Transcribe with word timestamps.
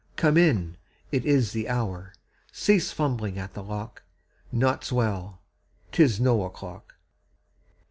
Come 0.15 0.35
in! 0.35 0.77
It 1.11 1.25
is 1.27 1.51
the 1.51 1.69
hour! 1.69 2.13
Cease 2.51 2.91
fumbling 2.91 3.37
at 3.37 3.53
the 3.53 3.61
lock! 3.61 4.01
Naught's 4.51 4.91
well! 4.91 5.41
'Tis 5.91 6.19
no 6.19 6.43
o'clock! 6.43 6.95